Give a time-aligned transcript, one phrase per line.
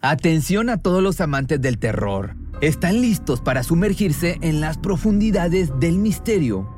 [0.00, 2.36] Atención a todos los amantes del terror.
[2.60, 6.77] ¿Están listos para sumergirse en las profundidades del misterio?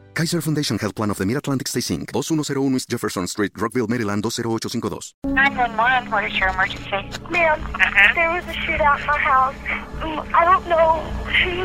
[0.13, 2.11] Kaiser Foundation Health Plan of the Mid-Atlantic Stay Inc.
[2.11, 5.13] 2101 East Jefferson Street, Rockville, Maryland 20852.
[5.23, 6.91] 911, what is your emergency?
[7.31, 8.13] Ma'am, uh-huh.
[8.13, 9.55] there was a shootout in my house.
[10.03, 10.99] Mm, I don't know.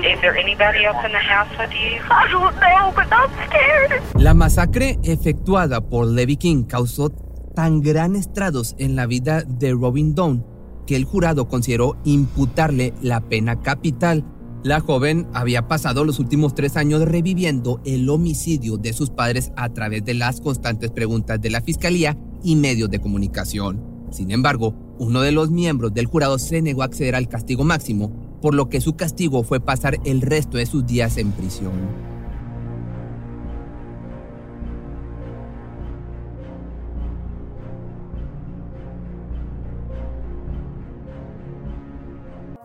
[0.07, 1.99] Is there anybody else in the house with you?
[2.11, 4.01] I don't know, but I'm scared.
[4.15, 7.11] La masacre efectuada por Levy King causó
[7.57, 10.47] tan gran estrados en la vida de Robin Dawn
[10.87, 14.25] que el jurado consideró imputarle la pena capital
[14.67, 19.69] la joven había pasado los últimos tres años reviviendo el homicidio de sus padres a
[19.69, 23.81] través de las constantes preguntas de la fiscalía y medios de comunicación.
[24.11, 28.11] Sin embargo, uno de los miembros del jurado se negó a acceder al castigo máximo,
[28.43, 32.16] por lo que su castigo fue pasar el resto de sus días en prisión.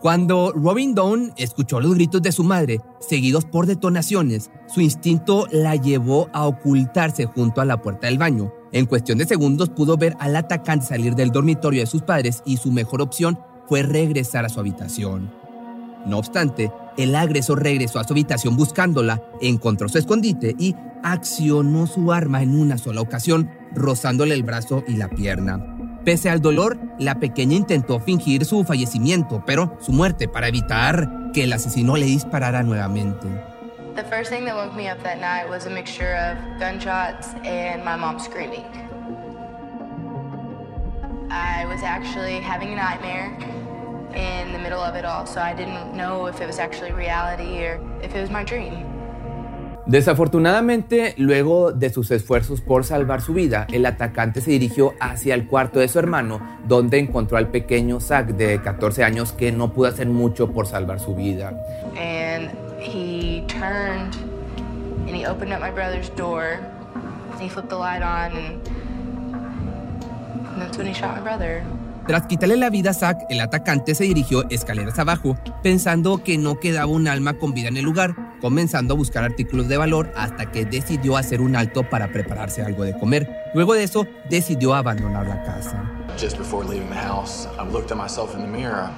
[0.02, 5.76] Cuando Robin Dawn escuchó los gritos de su madre, seguidos por detonaciones, su instinto la
[5.76, 8.52] llevó a ocultarse junto a la puerta del baño.
[8.72, 12.56] En cuestión de segundos pudo ver al atacante salir del dormitorio de sus padres y
[12.56, 15.32] su mejor opción fue regresar a su habitación.
[16.04, 20.74] No obstante, el agresor regresó a su habitación buscándola, encontró su escondite y
[21.04, 25.71] accionó su arma en una sola ocasión, rozándole el brazo y la pierna.
[26.04, 31.44] Pese al dolor, la pequeña intentó fingir su fallecimiento, pero su muerte para evitar que
[31.44, 33.28] el asesino le disparara nuevamente.
[33.94, 37.84] The first thing that woke me up that night was a mixture of gunshots and
[37.84, 38.64] my mom screaming.
[41.30, 43.30] I was actually having a nightmare
[44.14, 47.64] in the middle of it all, so I didn't know if it was actually reality
[47.64, 48.91] or if it was my dream.
[49.86, 55.46] Desafortunadamente, luego de sus esfuerzos por salvar su vida, el atacante se dirigió hacia el
[55.48, 59.88] cuarto de su hermano, donde encontró al pequeño Zach de 14 años que no pudo
[59.88, 61.52] hacer mucho por salvar su vida.
[61.96, 62.50] And
[62.80, 64.14] he turned
[65.08, 66.60] and he opened up my brother's door.
[67.32, 68.68] And he flipped the light on and,
[70.52, 71.64] and that's when he shot my brother.
[72.06, 76.58] Tras quitarle la vida a Zack, el atacante se dirigió escaleras abajo, pensando que no
[76.58, 80.50] quedaba un alma con vida en el lugar, comenzando a buscar artículos de valor hasta
[80.50, 83.30] que decidió hacer un alto para prepararse algo de comer.
[83.54, 85.88] Luego de eso, decidió abandonar la casa.
[86.18, 88.90] Just before leaving the house, I looked at myself in the mirror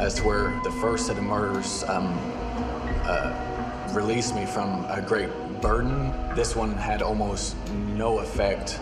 [0.00, 2.12] as to where the first set of murders um,
[3.06, 3.32] uh,
[3.94, 5.30] released me from a great
[5.62, 6.12] burden.
[6.34, 7.54] This one had almost
[7.96, 8.80] no effect.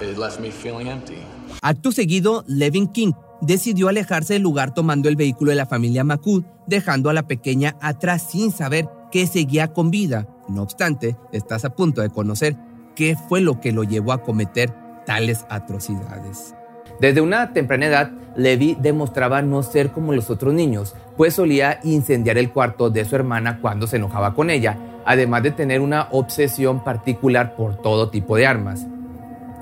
[0.00, 1.22] It left me feeling empty.
[1.62, 6.44] Acto seguido, Levin King decidió alejarse del lugar tomando el vehículo de la familia Macud,
[6.66, 10.26] dejando a la pequeña atrás sin saber que seguía con vida.
[10.48, 12.56] No obstante, estás a punto de conocer
[12.94, 16.54] qué fue lo que lo llevó a cometer tales atrocidades.
[17.00, 22.38] Desde una temprana edad, Levi demostraba no ser como los otros niños, pues solía incendiar
[22.38, 26.82] el cuarto de su hermana cuando se enojaba con ella, además de tener una obsesión
[26.82, 28.86] particular por todo tipo de armas.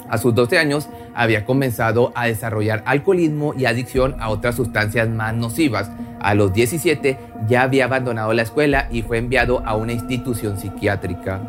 [0.09, 5.35] A sus 12 años había comenzado a desarrollar alcoholismo y adicción a otras sustancias más
[5.35, 5.91] nocivas.
[6.21, 7.19] A los 17
[7.49, 11.41] ya había abandonado la escuela y fue enviado a una institución psiquiátrica.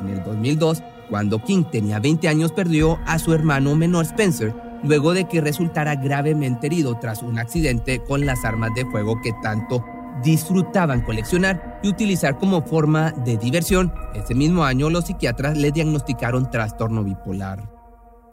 [0.00, 5.12] En el 2002, cuando King tenía 20 años, perdió a su hermano menor Spencer, luego
[5.12, 9.84] de que resultara gravemente herido tras un accidente con las armas de fuego que tanto
[10.22, 13.92] disfrutaban coleccionar y utilizar como forma de diversión.
[14.14, 17.79] Ese mismo año los psiquiatras le diagnosticaron trastorno bipolar.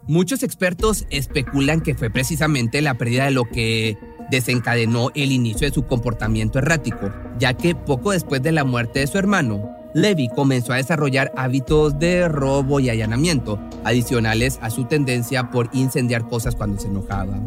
[0.05, 3.97] Muchos expertos especulan que fue precisamente la pérdida de lo que
[4.29, 9.07] desencadenó el inicio de su comportamiento errático, ya que poco después de la muerte de
[9.07, 15.49] su hermano, Levy comenzó a desarrollar hábitos de robo y allanamiento, adicionales a su tendencia
[15.49, 17.39] por incendiar cosas cuando se enojaba.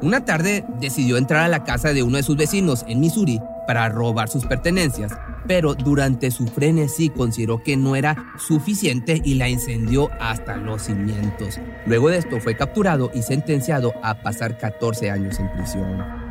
[0.00, 3.88] Una tarde decidió entrar a la casa de uno de sus vecinos en Missouri para
[3.88, 5.12] robar sus pertenencias,
[5.46, 11.60] pero durante su frenesí consideró que no era suficiente y la incendió hasta los cimientos.
[11.86, 16.24] Luego de esto fue capturado y sentenciado a pasar 14 años en prisión.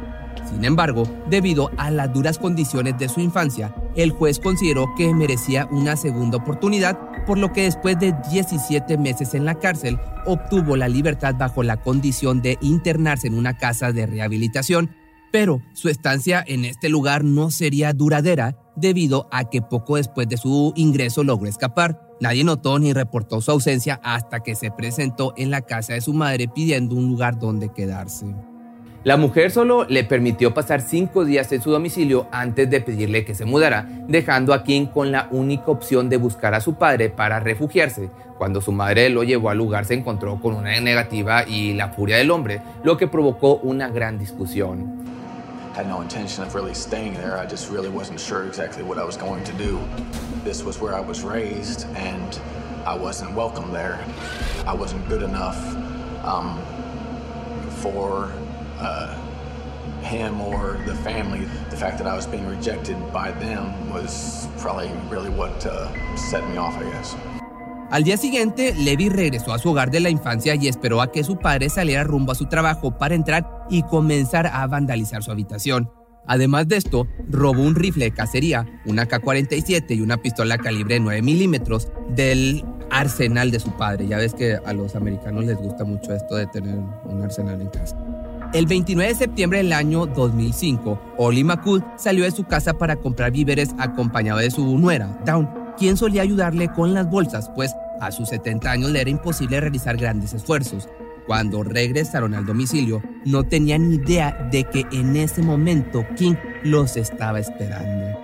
[0.50, 5.68] Sin embargo, debido a las duras condiciones de su infancia, el juez consideró que merecía
[5.72, 10.90] una segunda oportunidad, por lo que después de 17 meses en la cárcel, obtuvo la
[10.90, 14.90] libertad bajo la condición de internarse en una casa de rehabilitación,
[15.34, 20.38] pero su estancia en este lugar no sería duradera debido a que poco después de
[20.38, 22.00] su ingreso logró escapar.
[22.22, 26.14] Nadie notó ni reportó su ausencia hasta que se presentó en la casa de su
[26.14, 28.28] madre pidiendo un lugar donde quedarse.
[29.04, 33.34] La mujer solo le permitió pasar cinco días en su domicilio antes de pedirle que
[33.34, 37.40] se mudara, dejando a King con la única opción de buscar a su padre para
[37.40, 38.12] refugiarse.
[38.38, 42.18] Cuando su madre lo llevó al lugar se encontró con una negativa y la furia
[42.18, 45.03] del hombre, lo que provocó una gran discusión.
[45.74, 47.38] Had no intention of really staying there.
[47.38, 49.82] I just really wasn't sure exactly what I was going to do.
[50.44, 52.40] This was where I was raised, and
[52.86, 54.04] I wasn't welcome there.
[54.68, 55.58] I wasn't good enough
[56.24, 56.62] um,
[57.82, 58.32] for
[58.78, 59.20] uh,
[60.02, 61.46] him or the family.
[61.72, 66.48] The fact that I was being rejected by them was probably really what uh, set
[66.50, 67.16] me off, I guess.
[67.94, 71.24] Al día siguiente, Levi regresó a su hogar de la infancia y esperó a que
[71.24, 75.92] su padre saliera rumbo a su trabajo para entrar y comenzar a vandalizar su habitación.
[76.26, 81.22] Además de esto, robó un rifle de cacería, una K-47 y una pistola calibre 9
[81.22, 84.08] milímetros del arsenal de su padre.
[84.08, 87.70] Ya ves que a los americanos les gusta mucho esto de tener un arsenal en
[87.70, 87.96] casa.
[88.56, 93.32] El 29 de septiembre del año 2005, Oli McCool salió de su casa para comprar
[93.32, 95.48] víveres acompañado de su nuera, Dawn,
[95.78, 99.98] quien solía ayudarle con las bolsas, pues a sus 70 años le era imposible realizar
[99.98, 100.90] grandes esfuerzos.
[101.26, 106.98] Cuando regresaron al domicilio, no tenían ni idea de que en ese momento King los
[106.98, 108.18] estaba esperando.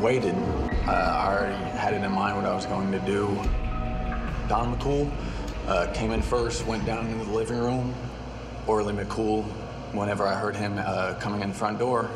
[0.00, 0.34] Waited.
[0.86, 3.26] Uh, I already had it in mind what I was going to do.
[4.48, 5.10] Don McCool
[5.66, 7.92] uh, came in first, went down into the living room.
[8.68, 9.44] Orly McCool,
[9.92, 12.10] whenever I heard him uh, coming in the front door,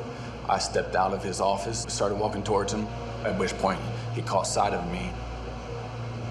[0.49, 2.87] I stepped out of his office, started walking towards him,
[3.25, 3.81] at which point
[4.15, 5.11] he caught sight of me.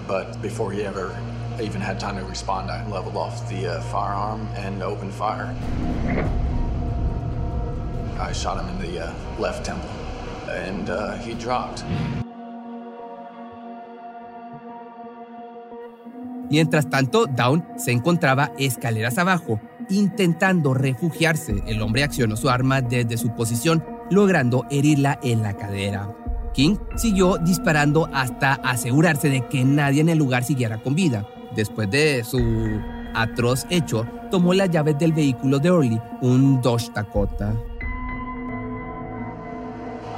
[0.06, 1.16] But before he ever
[1.60, 5.54] even had time to respond, I leveled off the uh, firearm and opened fire.
[8.18, 9.88] I shot him in the uh, left temple,
[10.50, 11.84] and uh, he dropped.
[16.50, 19.58] Mientras tanto, Down se encontraba escaleras abajo,
[19.92, 21.62] intentando refugiarse.
[21.66, 26.08] El hombre accionó su arma desde su posición, logrando herirla en la cadera.
[26.54, 31.26] King siguió disparando hasta asegurarse de que nadie en el lugar siguiera con vida.
[31.54, 32.40] Después de su
[33.14, 37.54] atroz hecho, tomó las llaves del vehículo de Orly, un Dodge Dakota.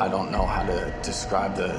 [0.00, 1.72] I don't know how to describe the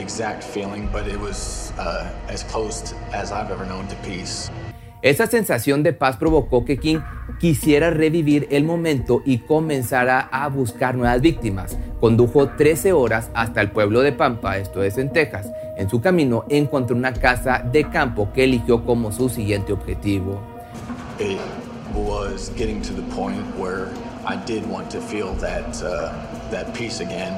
[0.00, 4.50] exact feeling, but it was uh, as close as I've ever known to peace.
[5.00, 6.98] Esa sensación de paz provocó que King
[7.38, 11.78] quisiera revivir el momento y comenzara a buscar nuevas víctimas.
[12.00, 15.46] Condujo 13 horas hasta el pueblo de Pampa, esto es en Texas.
[15.76, 20.40] En su camino encontró una casa de campo que eligió como su siguiente objetivo.
[21.20, 21.38] It
[21.94, 23.86] was getting to the point where
[24.26, 26.10] I did want to feel that uh,
[26.50, 27.34] that peace again.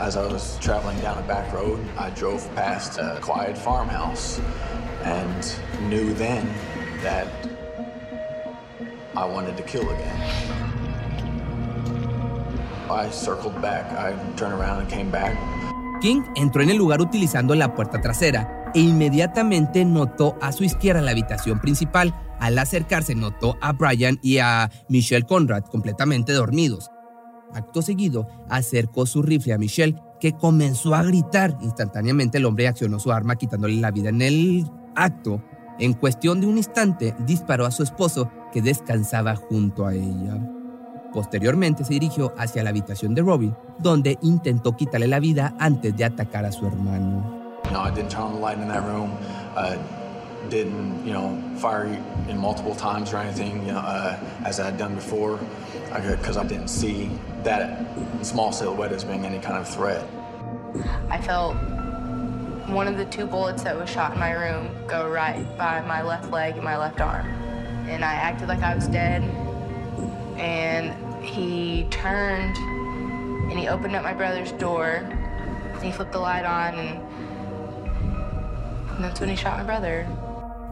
[0.00, 4.38] As I was traveling down a back road, I drove past a quiet farmhouse
[5.04, 5.56] and
[5.88, 6.46] knew then
[7.02, 7.26] that
[9.16, 10.16] I wanted to kill again.
[12.90, 13.92] I circled back.
[13.92, 15.36] I turned around and came back.
[16.00, 21.02] King entró en el lugar utilizando la puerta trasera e inmediatamente notó a su izquierda
[21.02, 22.14] la habitación principal.
[22.38, 26.90] Al acercarse notó a Brian y a Michelle Conrad completamente dormidos.
[27.52, 31.56] Acto seguido, acercó su rifle a Michelle, que comenzó a gritar.
[31.62, 35.42] Instantáneamente el hombre accionó su arma quitándole la vida en el acto.
[35.78, 40.38] En cuestión de un instante, disparó a su esposo, que descansaba junto a ella.
[41.12, 46.04] Posteriormente se dirigió hacia la habitación de Robin, donde intentó quitarle la vida antes de
[46.04, 47.38] atacar a su hermano.
[47.72, 49.12] No, I didn't turn on the light in that room.
[49.54, 49.76] Uh,
[50.48, 51.86] didn't, you know, fire
[52.28, 55.38] in multiple times or anything, you know, uh, as I had done before,
[55.92, 57.10] because I, didn't see
[57.44, 57.84] that
[58.22, 60.06] small silhouette as being any kind of threat.
[61.10, 61.56] I felt
[62.68, 66.02] one of the two bullets that was shot in my room go right by my
[66.02, 67.26] left leg and my left arm.
[67.88, 69.22] And I acted like I was dead.
[70.38, 70.94] And
[71.24, 72.56] he turned
[73.50, 75.08] and he opened up my brother's door.
[75.82, 77.00] He flipped the light on and,
[78.90, 80.06] and that's when he shot my brother.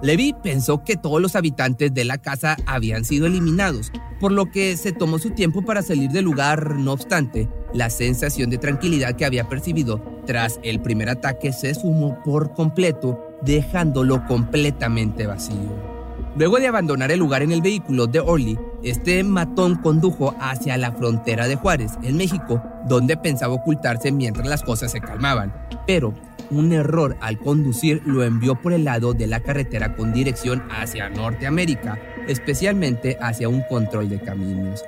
[0.03, 4.76] Levi pensó que todos los habitantes de la casa habían sido eliminados, por lo que
[4.76, 6.76] se tomó su tiempo para salir del lugar.
[6.76, 12.18] No obstante, la sensación de tranquilidad que había percibido tras el primer ataque se esfumó
[12.25, 15.97] por completo, dejándolo completamente vacío.
[16.37, 20.92] Luego de abandonar el lugar en el vehículo de Orly, este matón condujo hacia la
[20.92, 25.54] frontera de Juárez, en México, donde pensaba ocultarse mientras las cosas se calmaban.
[25.87, 26.12] Pero
[26.50, 31.09] un error al conducir lo envió por el lado de la carretera con dirección hacia
[31.09, 34.85] Norteamérica, especialmente hacia un control de caminos.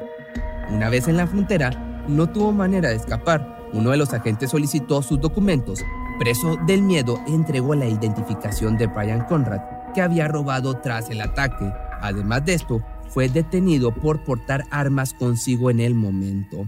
[0.70, 3.68] Una vez en la frontera, no tuvo manera de escapar.
[3.72, 5.80] Uno de los agentes solicitó sus documentos.
[6.18, 9.60] Preso del miedo, entregó la identificación de Brian Conrad,
[9.94, 11.72] que había robado tras el ataque.
[12.00, 16.66] Además de esto, fue detenido por portar armas consigo en el momento.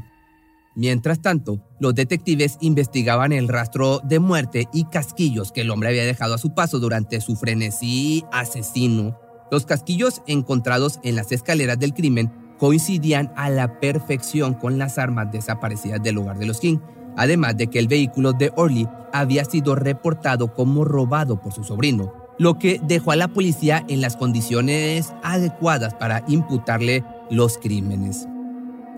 [0.76, 6.04] Mientras tanto, los detectives investigaban el rastro de muerte y casquillos que el hombre había
[6.04, 9.18] dejado a su paso durante su frenesí asesino.
[9.50, 15.32] Los casquillos encontrados en las escaleras del crimen coincidían a la perfección con las armas
[15.32, 16.76] desaparecidas del lugar de los King,
[17.16, 22.12] además de que el vehículo de Orly había sido reportado como robado por su sobrino,
[22.38, 28.28] lo que dejó a la policía en las condiciones adecuadas para imputarle los crímenes.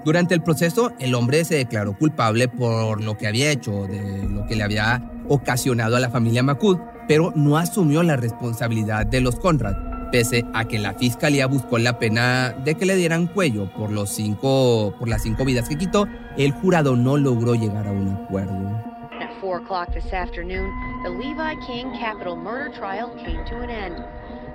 [0.05, 4.45] Durante el proceso, el hombre se declaró culpable por lo que había hecho, de lo
[4.47, 9.37] que le había ocasionado a la familia Macud, pero no asumió la responsabilidad de los
[9.37, 13.91] Conrad, pese a que la fiscalía buscó la pena de que le dieran cuello por,
[13.91, 18.11] los cinco, por las cinco vidas que quitó, el jurado no logró llegar a un
[18.11, 18.93] acuerdo.
[19.21, 20.71] At 4 o'clock this afternoon,
[21.03, 23.97] the Levi King capital murder trial came to an end.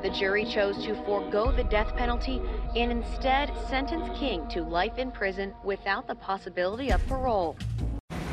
[0.03, 2.39] The jury chose to forego the death penalty
[2.75, 7.55] and instead sentence King to life in prison without the possibility of parole.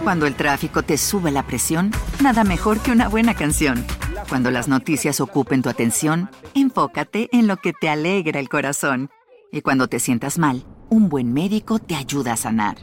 [0.02, 1.90] Cuando el tráfico te sube la presión,
[2.20, 3.86] nada mejor que una buena canción.
[4.28, 9.10] Cuando las noticias ocupen tu atención, enfócate en lo que te alegra el corazón.
[9.52, 12.76] Y cuando te sientas mal, un buen médico te ayuda a sanar.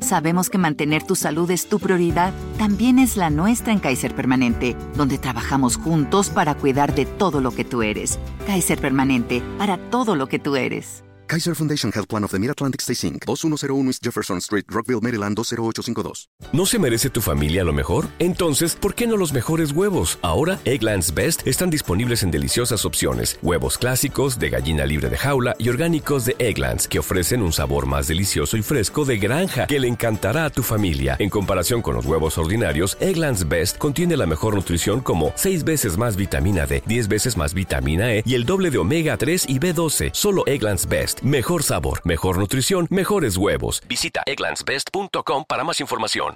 [0.00, 4.76] Sabemos que mantener tu salud es tu prioridad, también es la nuestra en Kaiser Permanente,
[4.96, 8.18] donde trabajamos juntos para cuidar de todo lo que tú eres.
[8.46, 11.04] Kaiser Permanente, para todo lo que tú eres.
[11.32, 15.34] Kaiser Foundation Health Plan of the Mid-Atlantic Stay Inc., 2101 East Jefferson Street, Rockville, Maryland
[15.34, 16.28] 20852.
[16.52, 18.08] ¿No se merece tu familia lo mejor?
[18.18, 20.18] Entonces, ¿por qué no los mejores huevos?
[20.20, 23.38] Ahora, Egglands Best están disponibles en deliciosas opciones.
[23.40, 27.86] Huevos clásicos, de gallina libre de jaula y orgánicos de Egglands, que ofrecen un sabor
[27.86, 31.16] más delicioso y fresco de granja que le encantará a tu familia.
[31.18, 35.96] En comparación con los huevos ordinarios, Egglands Best contiene la mejor nutrición como 6 veces
[35.96, 39.58] más vitamina D, 10 veces más vitamina E y el doble de omega 3 y
[39.58, 40.10] B12.
[40.12, 41.21] Solo Egglands Best.
[41.22, 43.80] Mejor sabor, mejor nutrición, mejores huevos.
[43.88, 46.30] Visita egglandsbest.com para más información.